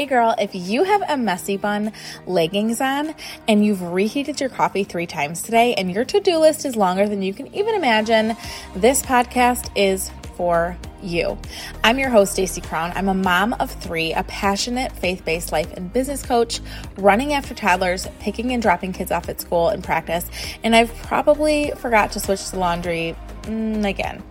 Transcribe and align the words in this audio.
Hey 0.00 0.06
girl, 0.06 0.34
if 0.38 0.54
you 0.54 0.84
have 0.84 1.02
a 1.10 1.18
messy 1.18 1.58
bun 1.58 1.92
leggings 2.26 2.80
on 2.80 3.14
and 3.46 3.62
you've 3.62 3.82
reheated 3.82 4.40
your 4.40 4.48
coffee 4.48 4.82
three 4.82 5.04
times 5.04 5.42
today 5.42 5.74
and 5.74 5.92
your 5.92 6.06
to 6.06 6.20
do 6.20 6.38
list 6.38 6.64
is 6.64 6.74
longer 6.74 7.06
than 7.06 7.20
you 7.20 7.34
can 7.34 7.54
even 7.54 7.74
imagine, 7.74 8.34
this 8.74 9.02
podcast 9.02 9.70
is 9.76 10.10
for 10.36 10.78
you. 11.02 11.36
I'm 11.84 11.98
your 11.98 12.08
host, 12.08 12.32
Stacey 12.32 12.62
Crown. 12.62 12.92
I'm 12.94 13.10
a 13.10 13.14
mom 13.14 13.52
of 13.60 13.70
three, 13.70 14.14
a 14.14 14.22
passionate 14.22 14.90
faith 14.92 15.22
based 15.26 15.52
life 15.52 15.70
and 15.74 15.92
business 15.92 16.24
coach, 16.24 16.60
running 16.96 17.34
after 17.34 17.52
toddlers, 17.52 18.06
picking 18.20 18.52
and 18.52 18.62
dropping 18.62 18.94
kids 18.94 19.12
off 19.12 19.28
at 19.28 19.38
school 19.38 19.68
and 19.68 19.84
practice, 19.84 20.30
and 20.64 20.74
I've 20.74 20.94
probably 21.02 21.72
forgot 21.76 22.12
to 22.12 22.20
switch 22.20 22.50
the 22.50 22.58
laundry 22.58 23.14
mm, 23.42 23.86
again. 23.86 24.22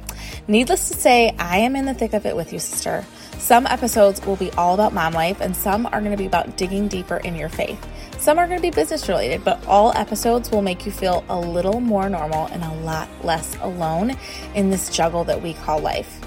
Needless 0.50 0.88
to 0.90 0.96
say, 0.96 1.36
I 1.38 1.60
am 1.60 1.76
in 1.76 1.86
the 1.86 1.94
thick 1.94 2.14
of 2.14 2.26
it 2.26 2.36
with 2.36 2.52
you, 2.52 2.58
sister. 2.58 3.06
Some 3.38 3.68
episodes 3.68 4.26
will 4.26 4.36
be 4.36 4.50
all 4.54 4.74
about 4.74 4.96
mom 4.96 5.14
life, 5.14 5.42
and 5.42 5.56
some 5.56 5.86
are 5.86 6.00
going 6.00 6.10
to 6.10 6.18
be 6.18 6.26
about 6.26 6.58
digging 6.58 6.88
deeper 6.88 7.18
in 7.18 7.36
your 7.36 7.50
faith. 7.50 7.80
Some 8.18 8.40
are 8.40 8.48
going 8.48 8.58
to 8.58 8.62
be 8.64 8.72
business 8.72 9.08
related, 9.08 9.46
but 9.46 9.64
all 9.68 9.96
episodes 9.96 10.50
will 10.50 10.64
make 10.64 10.88
you 10.88 10.92
feel 10.92 11.24
a 11.30 11.40
little 11.40 11.80
more 11.80 12.10
normal 12.10 12.48
and 12.48 12.64
a 12.64 12.74
lot 12.82 13.08
less 13.24 13.56
alone 13.62 14.18
in 14.56 14.72
this 14.72 14.90
juggle 14.90 15.24
that 15.26 15.40
we 15.40 15.54
call 15.54 15.82
life. 15.82 16.20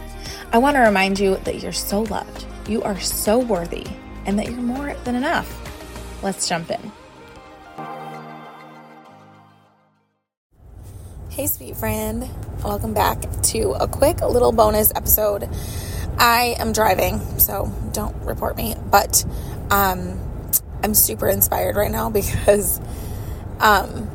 I 0.52 0.58
want 0.58 0.76
to 0.76 0.82
remind 0.82 1.18
you 1.18 1.38
that 1.38 1.60
you're 1.60 1.72
so 1.72 2.02
loved, 2.02 2.46
you 2.68 2.80
are 2.84 3.00
so 3.00 3.40
worthy, 3.40 3.88
and 4.24 4.38
that 4.38 4.46
you're 4.46 4.60
more 4.60 4.94
than 5.02 5.16
enough. 5.16 5.50
Let's 6.22 6.48
jump 6.48 6.70
in. 6.70 6.92
Hey, 11.32 11.46
sweet 11.46 11.78
friend. 11.78 12.28
Welcome 12.62 12.92
back 12.92 13.22
to 13.44 13.70
a 13.70 13.88
quick 13.88 14.20
little 14.20 14.52
bonus 14.52 14.92
episode 14.94 15.48
I 16.18 16.56
am 16.58 16.74
driving, 16.74 17.20
so 17.38 17.72
don't 17.94 18.14
report 18.26 18.54
me. 18.54 18.74
But 18.90 19.24
um, 19.70 20.20
I'm 20.84 20.92
super 20.92 21.26
inspired 21.30 21.74
right 21.74 21.90
now 21.90 22.10
because 22.10 22.82
um, 23.60 24.10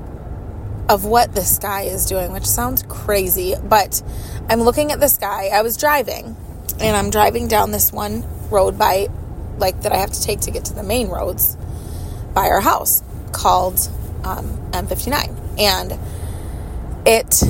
of 0.87 1.05
what 1.05 1.33
the 1.33 1.41
sky 1.41 1.85
is 1.85 2.05
doing, 2.05 2.33
which 2.33 2.45
sounds 2.45 2.83
crazy. 2.83 3.55
But 3.63 4.03
I'm 4.47 4.61
looking 4.61 4.91
at 4.91 4.99
the 4.99 5.07
sky. 5.07 5.47
I 5.47 5.63
was 5.63 5.75
driving, 5.75 6.37
and 6.79 6.95
I'm 6.95 7.09
driving 7.09 7.47
down 7.47 7.71
this 7.71 7.91
one 7.91 8.25
road 8.51 8.77
by, 8.77 9.07
like, 9.57 9.81
that 9.81 9.91
I 9.91 9.97
have 9.97 10.11
to 10.11 10.21
take 10.21 10.41
to 10.41 10.51
get 10.51 10.65
to 10.65 10.75
the 10.75 10.83
main 10.83 11.07
roads 11.07 11.57
by 12.35 12.45
our 12.49 12.61
house 12.61 13.01
called 13.31 13.79
um, 14.23 14.45
M59. 14.71 15.59
And 15.59 15.99
it 17.07 17.41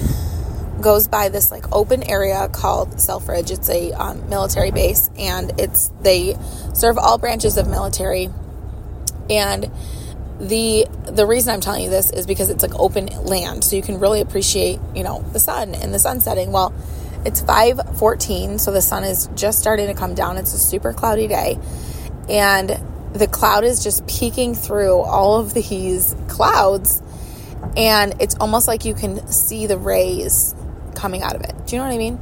goes 0.81 1.07
by 1.07 1.29
this 1.29 1.49
like 1.49 1.65
open 1.73 2.03
area 2.03 2.47
called 2.49 3.01
Selfridge. 3.01 3.49
It's 3.49 3.69
a 3.69 3.91
um, 3.93 4.29
military 4.29 4.69
base, 4.71 5.09
and 5.17 5.59
it's 5.59 5.91
they 6.01 6.37
serve 6.73 6.97
all 6.97 7.17
branches 7.17 7.57
of 7.57 7.67
military. 7.67 8.29
And 9.29 9.69
the 10.39 10.87
the 11.05 11.25
reason 11.25 11.53
I'm 11.53 11.61
telling 11.61 11.83
you 11.83 11.89
this 11.89 12.11
is 12.11 12.27
because 12.27 12.51
it's 12.51 12.61
like 12.61 12.75
open 12.79 13.07
land, 13.25 13.63
so 13.63 13.75
you 13.75 13.81
can 13.81 13.99
really 13.99 14.21
appreciate 14.21 14.79
you 14.95 15.03
know 15.03 15.23
the 15.33 15.39
sun 15.39 15.73
and 15.73 15.91
the 15.91 15.99
sun 15.99 16.21
setting. 16.21 16.51
Well, 16.51 16.71
it's 17.25 17.41
5:14, 17.41 18.59
so 18.59 18.71
the 18.71 18.81
sun 18.81 19.03
is 19.03 19.27
just 19.33 19.57
starting 19.57 19.87
to 19.87 19.95
come 19.95 20.13
down. 20.13 20.37
It's 20.37 20.53
a 20.53 20.59
super 20.59 20.93
cloudy 20.93 21.27
day, 21.27 21.57
and 22.29 22.79
the 23.13 23.27
cloud 23.27 23.63
is 23.63 23.83
just 23.83 24.05
peeking 24.05 24.53
through 24.53 24.99
all 24.99 25.39
of 25.39 25.55
these 25.55 26.15
clouds 26.27 27.01
and 27.75 28.15
it's 28.19 28.35
almost 28.35 28.67
like 28.67 28.85
you 28.85 28.93
can 28.93 29.27
see 29.27 29.67
the 29.67 29.77
rays 29.77 30.55
coming 30.95 31.21
out 31.21 31.35
of 31.35 31.41
it. 31.41 31.55
Do 31.65 31.75
you 31.75 31.81
know 31.81 31.87
what 31.87 31.93
I 31.93 31.97
mean? 31.97 32.19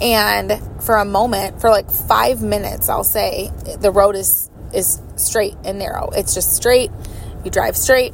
And 0.00 0.82
for 0.82 0.96
a 0.96 1.04
moment, 1.04 1.60
for 1.60 1.70
like 1.70 1.90
five 1.90 2.42
minutes, 2.42 2.88
I'll 2.88 3.04
say 3.04 3.50
the 3.78 3.90
road 3.90 4.16
is 4.16 4.50
is 4.74 5.00
straight 5.16 5.54
and 5.64 5.78
narrow. 5.78 6.10
It's 6.10 6.34
just 6.34 6.54
straight. 6.54 6.90
You 7.44 7.50
drive 7.50 7.76
straight, 7.76 8.12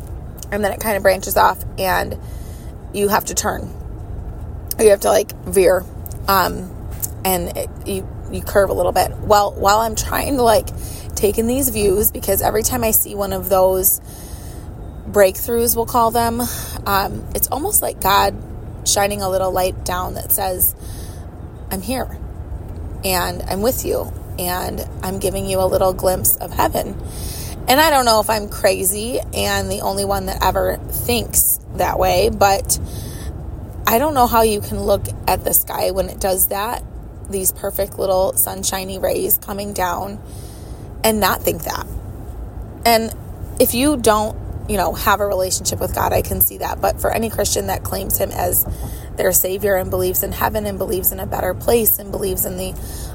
and 0.50 0.64
then 0.64 0.72
it 0.72 0.80
kind 0.80 0.96
of 0.96 1.02
branches 1.02 1.36
off, 1.36 1.64
and 1.78 2.18
you 2.92 3.08
have 3.08 3.26
to 3.26 3.34
turn. 3.34 3.72
You 4.78 4.90
have 4.90 5.00
to 5.00 5.08
like 5.08 5.32
veer, 5.44 5.84
um, 6.28 6.74
and 7.24 7.56
it, 7.56 7.70
you 7.86 8.08
you 8.30 8.42
curve 8.42 8.70
a 8.70 8.74
little 8.74 8.92
bit. 8.92 9.16
Well, 9.18 9.52
while 9.52 9.78
I'm 9.78 9.96
trying 9.96 10.36
to 10.36 10.42
like 10.42 10.68
take 11.14 11.38
in 11.38 11.46
these 11.46 11.70
views, 11.70 12.12
because 12.12 12.42
every 12.42 12.62
time 12.62 12.84
I 12.84 12.90
see 12.90 13.14
one 13.14 13.32
of 13.32 13.48
those 13.48 14.00
breakthroughs, 15.12 15.76
we'll 15.76 15.86
call 15.86 16.10
them, 16.10 16.40
um, 16.86 17.24
it's 17.34 17.48
almost 17.48 17.82
like 17.82 18.00
God 18.00 18.34
shining 18.84 19.22
a 19.22 19.28
little 19.28 19.50
light 19.50 19.84
down 19.84 20.14
that 20.14 20.32
says, 20.32 20.74
I'm 21.70 21.82
here 21.82 22.18
and 23.04 23.42
I'm 23.42 23.62
with 23.62 23.84
you 23.84 24.12
and 24.38 24.86
I'm 25.02 25.18
giving 25.18 25.46
you 25.46 25.60
a 25.60 25.66
little 25.66 25.92
glimpse 25.92 26.36
of 26.36 26.52
heaven. 26.52 27.00
And 27.68 27.80
I 27.80 27.90
don't 27.90 28.06
know 28.06 28.20
if 28.20 28.30
I'm 28.30 28.48
crazy 28.48 29.20
and 29.34 29.70
the 29.70 29.80
only 29.82 30.04
one 30.04 30.26
that 30.26 30.42
ever 30.42 30.78
thinks 30.90 31.60
that 31.74 31.98
way, 31.98 32.30
but 32.30 32.78
I 33.86 33.98
don't 33.98 34.14
know 34.14 34.26
how 34.26 34.42
you 34.42 34.60
can 34.60 34.80
look 34.80 35.06
at 35.26 35.44
the 35.44 35.52
sky 35.52 35.90
when 35.90 36.08
it 36.08 36.20
does 36.20 36.48
that, 36.48 36.82
these 37.28 37.52
perfect 37.52 37.98
little 37.98 38.32
sunshiny 38.34 38.98
rays 38.98 39.38
coming 39.38 39.72
down, 39.72 40.20
and 41.04 41.20
not 41.20 41.42
think 41.42 41.64
that. 41.64 41.86
And 42.86 43.14
if 43.60 43.74
you 43.74 43.96
don't 43.96 44.36
you 44.68 44.76
know, 44.76 44.92
have 44.92 45.20
a 45.20 45.26
relationship 45.26 45.80
with 45.80 45.94
God. 45.94 46.12
I 46.12 46.22
can 46.22 46.40
see 46.40 46.58
that. 46.58 46.80
But 46.80 47.00
for 47.00 47.10
any 47.10 47.30
Christian 47.30 47.68
that 47.68 47.82
claims 47.82 48.18
Him 48.18 48.30
as 48.30 48.66
their 49.16 49.32
Savior 49.32 49.76
and 49.76 49.90
believes 49.90 50.22
in 50.22 50.32
heaven 50.32 50.66
and 50.66 50.78
believes 50.78 51.10
in 51.12 51.20
a 51.20 51.26
better 51.26 51.54
place 51.54 51.98
and 51.98 52.10
believes 52.10 52.44
in 52.44 52.56
the 52.56 52.74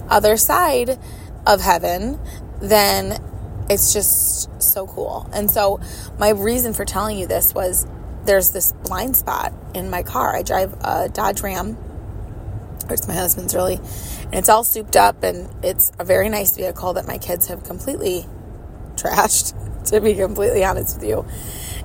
other 0.09 0.35
side 0.37 0.97
of 1.45 1.61
heaven, 1.61 2.19
then 2.61 3.21
it's 3.69 3.93
just 3.93 4.61
so 4.61 4.87
cool. 4.87 5.29
And 5.33 5.49
so, 5.49 5.79
my 6.17 6.29
reason 6.29 6.73
for 6.73 6.85
telling 6.85 7.17
you 7.17 7.27
this 7.27 7.53
was 7.53 7.87
there's 8.25 8.51
this 8.51 8.73
blind 8.83 9.15
spot 9.15 9.53
in 9.73 9.89
my 9.89 10.03
car. 10.03 10.35
I 10.35 10.43
drive 10.43 10.73
a 10.81 11.09
Dodge 11.09 11.41
Ram, 11.41 11.77
or 12.87 12.93
it's 12.93 13.07
my 13.07 13.13
husband's 13.13 13.53
really, 13.53 13.75
and 13.75 14.35
it's 14.35 14.49
all 14.49 14.63
souped 14.63 14.95
up 14.95 15.23
and 15.23 15.49
it's 15.63 15.91
a 15.99 16.05
very 16.05 16.29
nice 16.29 16.55
vehicle 16.55 16.93
that 16.93 17.07
my 17.07 17.17
kids 17.17 17.47
have 17.47 17.63
completely 17.63 18.25
trashed 18.95 19.53
to 19.85 20.01
be 20.01 20.15
completely 20.15 20.63
honest 20.63 20.99
with 20.99 21.07
you. 21.07 21.25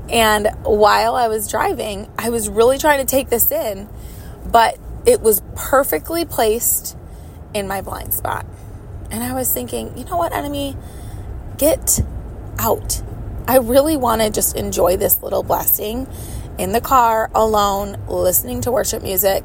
And 0.09 0.48
while 0.62 1.14
I 1.14 1.28
was 1.28 1.50
driving, 1.50 2.10
I 2.19 2.31
was 2.31 2.48
really 2.48 2.78
trying 2.78 3.00
to 3.00 3.06
take 3.06 3.28
this 3.28 3.50
in, 3.50 3.88
but 4.50 4.78
it 5.06 5.20
was 5.20 5.42
perfectly 5.54 6.25
placed 6.25 6.97
in 7.54 7.69
my 7.69 7.82
blind 7.82 8.14
spot. 8.14 8.47
And 9.10 9.22
I 9.22 9.34
was 9.34 9.53
thinking, 9.53 9.97
you 9.97 10.04
know 10.04 10.16
what, 10.16 10.32
enemy? 10.32 10.76
Get 11.56 12.00
out. 12.58 13.03
I 13.47 13.58
really 13.58 13.97
want 13.97 14.20
to 14.20 14.31
just 14.31 14.56
enjoy 14.56 14.97
this 14.97 15.22
little 15.22 15.42
blessing 15.42 16.06
in 16.58 16.72
the 16.72 16.81
car 16.81 17.31
alone, 17.34 17.97
listening 18.08 18.60
to 18.62 18.72
worship 18.72 19.03
music, 19.03 19.44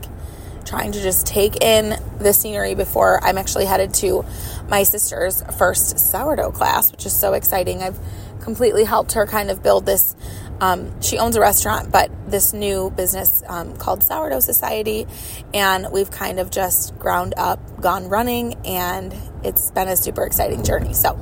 trying 0.65 0.91
to 0.93 1.01
just 1.01 1.25
take 1.25 1.63
in 1.63 1.97
the 2.19 2.33
scenery 2.33 2.75
before 2.75 3.23
I'm 3.23 3.37
actually 3.37 3.65
headed 3.65 3.93
to 3.95 4.25
my 4.67 4.83
sister's 4.83 5.41
first 5.57 5.99
sourdough 5.99 6.51
class, 6.51 6.91
which 6.91 7.05
is 7.05 7.15
so 7.15 7.33
exciting. 7.33 7.83
I've 7.83 7.99
completely 8.43 8.83
helped 8.83 9.13
her 9.13 9.25
kind 9.25 9.49
of 9.49 9.63
build 9.63 9.85
this. 9.85 10.15
Um, 10.59 11.01
she 11.01 11.17
owns 11.17 11.35
a 11.35 11.39
restaurant, 11.39 11.91
but 11.91 12.11
this 12.29 12.53
new 12.53 12.91
business 12.91 13.41
um, 13.47 13.75
called 13.77 14.03
Sourdough 14.03 14.41
Society. 14.41 15.07
And 15.53 15.87
we've 15.91 16.11
kind 16.11 16.39
of 16.39 16.51
just 16.51 16.97
ground 16.99 17.33
up, 17.37 17.81
gone 17.81 18.09
running, 18.09 18.55
and 18.65 19.15
it's 19.43 19.71
been 19.71 19.87
a 19.87 19.95
super 19.95 20.25
exciting 20.25 20.63
journey. 20.63 20.93
So 20.93 21.17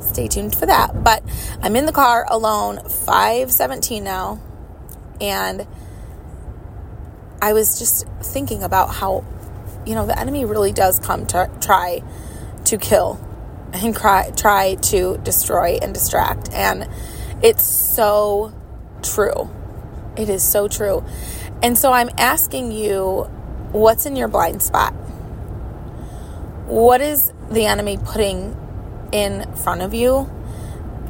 stay 0.00 0.28
tuned 0.28 0.54
for 0.54 0.66
that. 0.66 1.02
But 1.02 1.22
I'm 1.62 1.76
in 1.76 1.86
the 1.86 1.92
car 1.92 2.26
alone, 2.28 2.78
517 2.88 4.04
now. 4.04 4.40
And 5.20 5.66
I 7.40 7.52
was 7.52 7.78
just 7.78 8.06
thinking 8.22 8.62
about 8.62 8.90
how, 8.94 9.24
you 9.86 9.94
know, 9.94 10.06
the 10.06 10.18
enemy 10.18 10.44
really 10.44 10.72
does 10.72 10.98
come 10.98 11.26
to 11.28 11.50
try 11.60 12.02
to 12.64 12.78
kill 12.78 13.20
and 13.74 13.94
cry, 13.94 14.30
try 14.36 14.74
to 14.76 15.18
destroy 15.18 15.78
and 15.82 15.92
distract. 15.92 16.50
And 16.52 16.88
it's 17.42 17.64
so 17.64 18.52
true. 19.02 19.50
It 20.16 20.28
is 20.28 20.42
so 20.42 20.68
true. 20.68 21.04
And 21.62 21.76
so 21.76 21.92
I'm 21.92 22.10
asking 22.18 22.72
you 22.72 23.22
what's 23.72 24.06
in 24.06 24.16
your 24.16 24.28
blind 24.28 24.62
spot? 24.62 24.92
What 26.66 27.00
is 27.00 27.32
the 27.50 27.66
enemy 27.66 27.98
putting 28.02 28.56
in 29.12 29.52
front 29.56 29.82
of 29.82 29.92
you, 29.92 30.22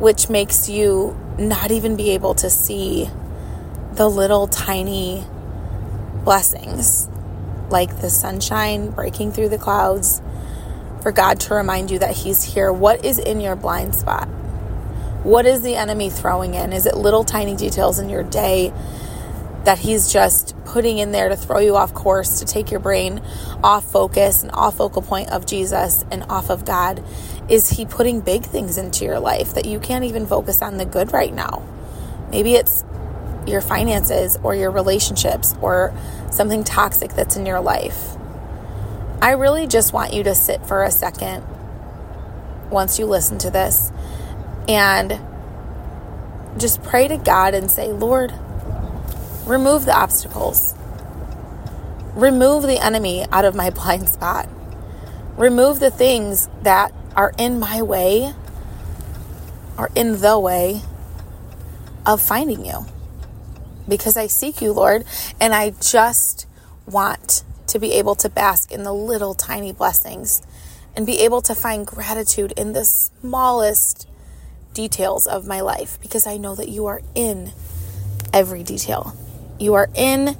which 0.00 0.28
makes 0.28 0.68
you 0.68 1.16
not 1.38 1.70
even 1.70 1.96
be 1.96 2.10
able 2.10 2.34
to 2.36 2.50
see 2.50 3.08
the 3.92 4.08
little 4.08 4.46
tiny 4.46 5.24
blessings 6.24 7.08
like 7.70 8.00
the 8.00 8.10
sunshine 8.10 8.90
breaking 8.90 9.32
through 9.32 9.48
the 9.48 9.58
clouds, 9.58 10.20
for 11.04 11.12
God 11.12 11.38
to 11.38 11.54
remind 11.54 11.90
you 11.90 11.98
that 11.98 12.16
He's 12.16 12.42
here. 12.42 12.72
What 12.72 13.04
is 13.04 13.18
in 13.18 13.38
your 13.38 13.54
blind 13.56 13.94
spot? 13.94 14.26
What 15.22 15.44
is 15.44 15.60
the 15.60 15.76
enemy 15.76 16.08
throwing 16.08 16.54
in? 16.54 16.72
Is 16.72 16.86
it 16.86 16.96
little 16.96 17.24
tiny 17.24 17.54
details 17.54 17.98
in 17.98 18.08
your 18.08 18.22
day 18.22 18.72
that 19.64 19.78
He's 19.78 20.10
just 20.10 20.56
putting 20.64 20.96
in 20.96 21.12
there 21.12 21.28
to 21.28 21.36
throw 21.36 21.58
you 21.58 21.76
off 21.76 21.92
course, 21.92 22.38
to 22.38 22.46
take 22.46 22.70
your 22.70 22.80
brain 22.80 23.20
off 23.62 23.84
focus 23.84 24.42
and 24.42 24.50
off 24.52 24.78
focal 24.78 25.02
point 25.02 25.30
of 25.30 25.44
Jesus 25.44 26.06
and 26.10 26.22
off 26.30 26.48
of 26.48 26.64
God? 26.64 27.04
Is 27.50 27.68
He 27.68 27.84
putting 27.84 28.22
big 28.22 28.42
things 28.42 28.78
into 28.78 29.04
your 29.04 29.20
life 29.20 29.54
that 29.56 29.66
you 29.66 29.80
can't 29.80 30.06
even 30.06 30.26
focus 30.26 30.62
on 30.62 30.78
the 30.78 30.86
good 30.86 31.12
right 31.12 31.34
now? 31.34 31.62
Maybe 32.30 32.54
it's 32.54 32.82
your 33.46 33.60
finances 33.60 34.38
or 34.42 34.54
your 34.54 34.70
relationships 34.70 35.54
or 35.60 35.92
something 36.30 36.64
toxic 36.64 37.12
that's 37.12 37.36
in 37.36 37.44
your 37.44 37.60
life. 37.60 38.16
I 39.24 39.30
really 39.30 39.66
just 39.66 39.94
want 39.94 40.12
you 40.12 40.22
to 40.24 40.34
sit 40.34 40.66
for 40.66 40.82
a 40.82 40.90
second 40.90 41.46
once 42.68 42.98
you 42.98 43.06
listen 43.06 43.38
to 43.38 43.50
this 43.50 43.90
and 44.68 45.18
just 46.58 46.82
pray 46.82 47.08
to 47.08 47.16
God 47.16 47.54
and 47.54 47.70
say, 47.70 47.90
Lord, 47.90 48.34
remove 49.46 49.86
the 49.86 49.96
obstacles. 49.96 50.74
Remove 52.12 52.64
the 52.64 52.76
enemy 52.76 53.24
out 53.32 53.46
of 53.46 53.54
my 53.54 53.70
blind 53.70 54.10
spot. 54.10 54.46
Remove 55.38 55.80
the 55.80 55.90
things 55.90 56.50
that 56.60 56.92
are 57.16 57.32
in 57.38 57.58
my 57.58 57.80
way 57.80 58.34
or 59.78 59.88
in 59.94 60.20
the 60.20 60.38
way 60.38 60.82
of 62.04 62.20
finding 62.20 62.66
you. 62.66 62.84
Because 63.88 64.18
I 64.18 64.26
seek 64.26 64.60
you, 64.60 64.72
Lord, 64.72 65.06
and 65.40 65.54
I 65.54 65.70
just 65.70 66.46
want 66.84 67.42
to 67.68 67.78
be 67.78 67.92
able 67.92 68.14
to 68.16 68.28
bask 68.28 68.70
in 68.70 68.82
the 68.82 68.92
little 68.92 69.34
tiny 69.34 69.72
blessings 69.72 70.42
and 70.96 71.06
be 71.06 71.20
able 71.20 71.42
to 71.42 71.54
find 71.54 71.86
gratitude 71.86 72.52
in 72.56 72.72
the 72.72 72.84
smallest 72.84 74.08
details 74.72 75.26
of 75.26 75.46
my 75.46 75.60
life 75.60 75.98
because 76.00 76.26
I 76.26 76.36
know 76.36 76.54
that 76.54 76.68
you 76.68 76.86
are 76.86 77.00
in 77.14 77.52
every 78.32 78.62
detail. 78.62 79.16
You 79.58 79.74
are 79.74 79.88
in 79.94 80.36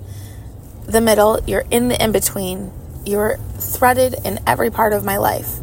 the 0.86 1.00
middle, 1.00 1.40
you're 1.46 1.64
in 1.70 1.88
the 1.88 2.02
in 2.02 2.12
between, 2.12 2.72
you're 3.06 3.38
threaded 3.58 4.16
in 4.24 4.40
every 4.46 4.70
part 4.70 4.92
of 4.92 5.04
my 5.04 5.16
life. 5.16 5.58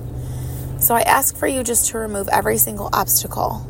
So 0.80 0.96
I 0.96 1.02
ask 1.02 1.36
for 1.36 1.48
you 1.48 1.64
just 1.64 1.90
to 1.90 2.00
remove 2.00 2.28
every 2.30 2.58
single 2.58 2.90
obstacle 2.92 3.68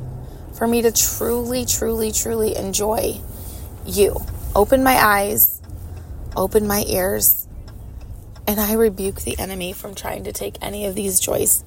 for 0.53 0.67
me 0.67 0.81
to 0.83 0.91
truly, 0.91 1.65
truly, 1.65 2.11
truly 2.11 2.55
enjoy 2.55 3.19
you. 3.85 4.15
Open 4.55 4.83
my 4.83 4.93
eyes, 4.93 5.61
open 6.35 6.67
my 6.67 6.85
ears, 6.87 7.47
and 8.51 8.59
I 8.59 8.73
rebuke 8.73 9.21
the 9.21 9.39
enemy 9.39 9.71
from 9.71 9.95
trying 9.95 10.25
to 10.25 10.33
take 10.33 10.57
any 10.61 10.85
of 10.85 10.93
these 10.93 11.21
joys, 11.21 11.63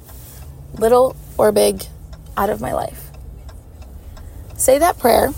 little 0.74 1.16
or 1.38 1.50
big, 1.50 1.82
out 2.36 2.50
of 2.50 2.60
my 2.60 2.74
life. 2.74 3.10
Say 4.58 4.78
that 4.78 4.98
prayer. 4.98 5.30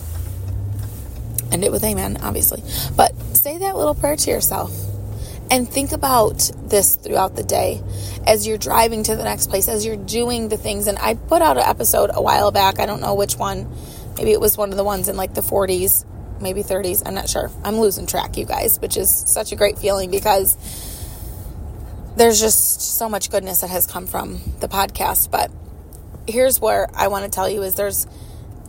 End 1.53 1.63
it 1.63 1.71
with 1.71 1.85
amen, 1.85 2.19
obviously. 2.21 2.65
But 2.97 3.15
say 3.37 3.59
that 3.59 3.77
little 3.77 3.95
prayer 3.95 4.17
to 4.17 4.31
yourself 4.31 4.73
and 5.49 5.69
think 5.69 5.93
about 5.93 6.51
this 6.65 6.97
throughout 6.97 7.37
the 7.37 7.45
day 7.45 7.81
as 8.27 8.45
you're 8.45 8.59
driving 8.59 9.05
to 9.05 9.15
the 9.15 9.23
next 9.23 9.47
place, 9.49 9.69
as 9.69 9.87
you're 9.87 9.95
doing 9.95 10.49
the 10.49 10.57
things. 10.57 10.89
And 10.89 10.99
I 10.99 11.15
put 11.15 11.43
out 11.43 11.57
an 11.57 11.63
episode 11.63 12.11
a 12.13 12.21
while 12.21 12.51
back. 12.51 12.81
I 12.81 12.87
don't 12.87 13.01
know 13.01 13.15
which 13.15 13.37
one. 13.37 13.73
Maybe 14.19 14.33
it 14.33 14.41
was 14.41 14.59
one 14.59 14.73
of 14.73 14.77
the 14.77 14.85
ones 14.85 15.09
in 15.09 15.17
like 15.17 15.35
the 15.35 15.43
40s, 15.43 16.05
maybe 16.41 16.65
30s. 16.65 17.05
I'm 17.07 17.15
not 17.15 17.29
sure. 17.29 17.53
I'm 17.63 17.77
losing 17.77 18.07
track, 18.07 18.37
you 18.37 18.47
guys, 18.47 18.81
which 18.81 18.97
is 18.97 19.09
such 19.09 19.53
a 19.53 19.57
great 19.57 19.79
feeling 19.79 20.11
because 20.11 20.57
there's 22.17 22.41
just 22.41 22.81
so 22.81 23.09
much 23.09 23.31
goodness 23.31 23.61
that 23.61 23.71
has 23.71 23.87
come 23.87 24.07
from 24.07 24.41
the 24.61 24.69
podcast. 24.69 25.31
But 25.31 25.51
here's 26.27 26.61
where 26.61 26.89
I 26.95 27.09
want 27.09 27.25
to 27.25 27.31
tell 27.31 27.49
you 27.49 27.63
is 27.63 27.75
there's 27.75 28.07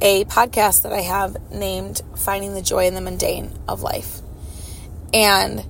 a 0.01 0.25
podcast 0.25 0.83
that 0.83 0.93
I 0.93 1.01
have 1.01 1.51
named 1.51 2.01
Finding 2.15 2.53
the 2.53 2.61
Joy 2.61 2.87
in 2.87 2.93
the 2.93 3.01
Mundane 3.01 3.51
of 3.67 3.81
Life. 3.81 4.19
And 5.13 5.65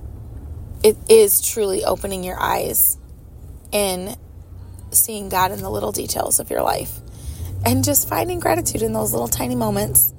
it 0.82 0.96
is 1.08 1.40
truly 1.40 1.84
opening 1.84 2.24
your 2.24 2.38
eyes 2.38 2.98
in 3.72 4.16
seeing 4.90 5.28
God 5.28 5.52
in 5.52 5.60
the 5.60 5.70
little 5.70 5.92
details 5.92 6.40
of 6.40 6.50
your 6.50 6.62
life 6.62 7.00
and 7.64 7.84
just 7.84 8.08
finding 8.08 8.40
gratitude 8.40 8.82
in 8.82 8.92
those 8.92 9.12
little 9.12 9.28
tiny 9.28 9.54
moments 9.54 10.12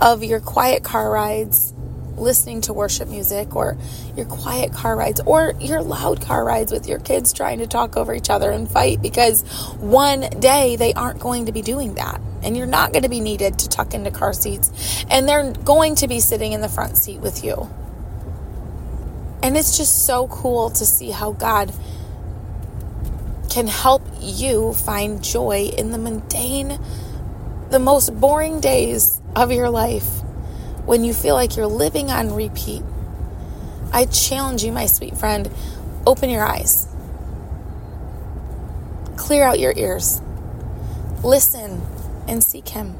of 0.00 0.22
your 0.22 0.40
quiet 0.40 0.84
car 0.84 1.10
rides 1.10 1.72
listening 2.16 2.60
to 2.62 2.72
worship 2.72 3.08
music 3.08 3.54
or 3.54 3.76
your 4.16 4.26
quiet 4.26 4.72
car 4.72 4.96
rides 4.96 5.20
or 5.26 5.54
your 5.60 5.82
loud 5.82 6.20
car 6.20 6.44
rides 6.44 6.72
with 6.72 6.88
your 6.88 6.98
kids 6.98 7.32
trying 7.32 7.58
to 7.58 7.66
talk 7.66 7.96
over 7.96 8.14
each 8.14 8.30
other 8.30 8.50
and 8.50 8.70
fight 8.70 9.00
because 9.02 9.42
one 9.74 10.20
day 10.40 10.76
they 10.76 10.92
aren't 10.94 11.20
going 11.20 11.46
to 11.46 11.52
be 11.52 11.62
doing 11.62 11.94
that. 11.94 12.20
And 12.42 12.56
you're 12.56 12.66
not 12.66 12.92
going 12.92 13.02
to 13.02 13.08
be 13.08 13.20
needed 13.20 13.58
to 13.60 13.68
tuck 13.68 13.94
into 13.94 14.10
car 14.10 14.32
seats. 14.32 15.04
And 15.10 15.28
they're 15.28 15.52
going 15.52 15.96
to 15.96 16.08
be 16.08 16.20
sitting 16.20 16.52
in 16.52 16.60
the 16.60 16.68
front 16.68 16.96
seat 16.96 17.20
with 17.20 17.42
you. 17.42 17.68
And 19.42 19.56
it's 19.56 19.76
just 19.76 20.06
so 20.06 20.28
cool 20.28 20.70
to 20.70 20.86
see 20.86 21.10
how 21.10 21.32
God 21.32 21.72
can 23.50 23.66
help 23.66 24.02
you 24.20 24.74
find 24.74 25.22
joy 25.22 25.70
in 25.76 25.90
the 25.90 25.98
mundane, 25.98 26.78
the 27.70 27.78
most 27.78 28.18
boring 28.20 28.60
days 28.60 29.20
of 29.34 29.50
your 29.50 29.70
life 29.70 30.22
when 30.86 31.04
you 31.04 31.12
feel 31.12 31.34
like 31.34 31.56
you're 31.56 31.66
living 31.66 32.10
on 32.10 32.32
repeat, 32.34 32.82
I 33.92 34.06
challenge 34.06 34.64
you, 34.64 34.72
my 34.72 34.86
sweet 34.86 35.16
friend, 35.16 35.50
open 36.06 36.30
your 36.30 36.44
eyes, 36.44 36.86
clear 39.16 39.44
out 39.44 39.58
your 39.58 39.72
ears, 39.76 40.20
listen, 41.22 41.82
and 42.28 42.42
seek 42.42 42.68
Him. 42.68 42.96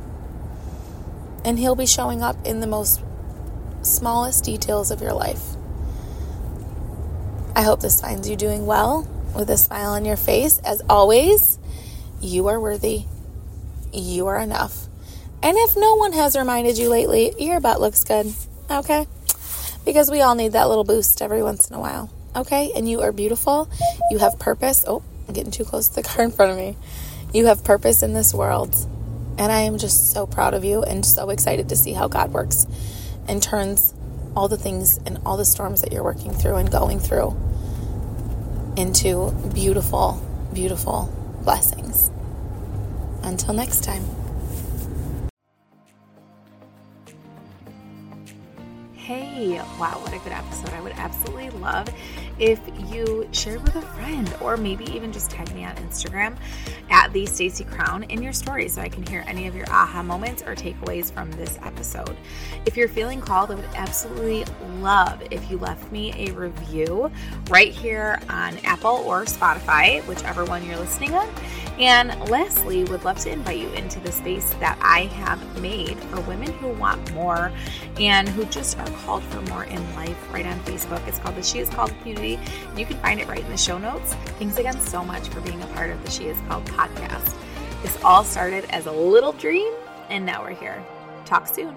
And 1.45 1.59
He'll 1.59 1.77
be 1.77 1.87
showing 1.87 2.23
up 2.23 2.37
in 2.45 2.61
the 2.61 2.67
most 2.67 3.01
smallest 3.83 4.45
details 4.45 4.91
of 4.91 5.01
your 5.01 5.13
life. 5.13 5.43
I 7.55 7.63
hope 7.63 7.81
this 7.81 8.01
finds 8.01 8.29
you 8.29 8.37
doing 8.37 8.67
well 8.67 9.09
with 9.35 9.49
a 9.49 9.57
smile 9.57 9.93
on 9.93 10.05
your 10.05 10.17
face. 10.17 10.59
As 10.59 10.83
always, 10.89 11.59
you 12.21 12.49
are 12.49 12.61
worthy. 12.61 13.05
You 13.93 14.27
are 14.27 14.39
enough. 14.39 14.89
And 15.43 15.57
if 15.57 15.77
no 15.77 15.95
one 15.95 16.13
has 16.13 16.37
reminded 16.37 16.79
you 16.79 16.89
lately, 16.89 17.33
your 17.39 17.61
butt 17.61 17.81
looks 17.81 18.05
good. 18.05 18.33
Okay? 18.71 19.07
Because 19.85 20.11
we 20.11 20.21
all 20.21 20.35
need 20.35 20.53
that 20.53 20.69
little 20.69 20.85
boost 20.85 21.23
every 21.23 21.43
once 21.43 21.69
in 21.71 21.77
a 21.77 21.81
while. 21.81 22.11
Okay? 22.35 22.73
And 22.75 22.89
you 22.89 23.03
are 23.03 23.13
beautiful. 23.13 23.69
You 24.11 24.19
have 24.19 24.39
purpose. 24.39 24.85
Oh, 24.87 25.03
I'm 25.29 25.35
getting 25.35 25.53
too 25.53 25.65
close 25.65 25.89
to 25.89 25.95
the 25.97 26.03
car 26.09 26.25
in 26.25 26.31
front 26.31 26.53
of 26.53 26.59
me. 26.59 26.77
You 27.33 27.47
have 27.47 27.65
purpose 27.65 28.03
in 28.03 28.13
this 28.13 28.35
world. 28.35 28.75
And 29.39 29.53
I 29.53 29.61
am 29.61 29.79
just 29.79 30.13
so 30.13 30.27
proud 30.27 30.55
of 30.55 30.65
you 30.65 30.83
and 30.83 31.05
so 31.05 31.31
excited 31.31 31.69
to 31.69 31.77
see 31.77 31.93
how 31.93 32.09
God 32.09 32.33
works 32.33 32.67
and 33.29 33.43
turns 33.43 33.93
all 34.35 34.49
the 34.49 34.57
things 34.57 34.99
and 35.07 35.19
all 35.25 35.37
the 35.37 35.45
storms 35.45 35.83
that 35.83 35.93
you're 35.93 36.05
working 36.05 36.33
through 36.33 36.57
and 36.57 36.71
going 36.71 36.99
through 36.99 37.37
into 38.77 39.31
beautiful, 39.55 40.23
beautiful 40.53 41.13
blessings. 41.43 42.11
Until 43.23 43.55
next 43.55 43.83
time. 43.85 44.05
Hey, 49.07 49.63
wow, 49.79 50.01
what 50.03 50.13
a 50.13 50.19
good 50.19 50.33
episode. 50.33 50.71
I 50.71 50.81
would 50.81 50.95
absolutely 50.97 51.51
love 51.61 51.89
if 52.41 52.59
you 52.93 53.29
shared 53.31 53.63
with 53.63 53.77
a 53.77 53.81
friend 53.81 54.35
or 54.41 54.57
maybe 54.57 54.85
even 54.87 55.13
just 55.13 55.31
tag 55.31 55.55
me 55.55 55.65
on 55.65 55.77
Instagram 55.77 56.37
at 56.91 57.13
the 57.13 57.25
Stacy 57.25 57.63
Crown 57.63 58.03
in 58.03 58.21
your 58.21 58.33
story 58.33 58.67
so 58.67 58.83
I 58.83 58.89
can 58.89 59.07
hear 59.07 59.23
any 59.29 59.47
of 59.47 59.55
your 59.55 59.67
aha 59.71 60.03
moments 60.03 60.43
or 60.43 60.57
takeaways 60.57 61.13
from 61.13 61.31
this 61.31 61.57
episode. 61.63 62.17
If 62.67 62.77
you're 62.77 62.89
feeling 62.89 63.21
called, 63.21 63.53
I 63.53 63.55
would 63.55 63.65
absolutely 63.77 64.45
love 64.81 65.23
if 65.31 65.49
you 65.49 65.59
left 65.59 65.93
me 65.93 66.13
a 66.27 66.33
review 66.33 67.09
right 67.49 67.71
here 67.71 68.21
on 68.29 68.59
Apple 68.65 69.05
or 69.07 69.25
Spotify, 69.25 70.05
whichever 70.09 70.45
one 70.45 70.67
you're 70.67 70.79
listening 70.79 71.15
on. 71.15 71.29
And 71.79 72.19
lastly, 72.31 72.85
would 72.85 73.05
love 73.05 73.19
to 73.21 73.31
invite 73.31 73.59
you 73.59 73.69
into 73.71 74.01
the 74.01 74.11
space 74.11 74.51
that 74.55 74.79
I 74.81 75.03
have 75.03 75.61
made 75.61 75.99
for 75.99 76.21
women 76.23 76.51
who 76.55 76.69
want 76.69 77.13
more 77.13 77.53
and 78.01 78.29
who 78.29 78.47
just 78.47 78.79
are 78.79 78.96
called 79.05 79.23
for 79.25 79.41
more 79.43 79.65
in 79.65 79.95
life 79.95 80.17
right 80.33 80.47
on 80.47 80.59
Facebook. 80.61 81.07
It's 81.07 81.19
called 81.19 81.37
the 81.37 81.43
She 81.43 81.59
Is 81.59 81.69
Called 81.69 81.93
Community. 82.01 82.39
You 82.77 82.87
can 82.87 82.97
find 82.99 83.21
it 83.21 83.29
right 83.29 83.41
in 83.41 83.51
the 83.51 83.57
show 83.57 83.79
notes. 83.79 84.15
Thanks 84.39 84.59
again 84.59 84.81
so 84.81 85.05
much 85.05 85.29
for 85.29 85.41
being 85.41 85.61
a 85.63 85.67
part 85.69 85.91
of 85.91 86.03
the 86.05 86.11
She 86.11 86.27
Is 86.27 86.39
Called 86.49 86.65
podcast. 86.67 87.35
This 87.83 87.99
all 88.03 88.25
started 88.25 88.65
as 88.71 88.87
a 88.87 88.93
little 88.93 89.33
dream, 89.33 89.73
and 90.11 90.25
now 90.25 90.43
we're 90.43 90.55
here. 90.55 90.85
Talk 91.25 91.47
soon. 91.47 91.75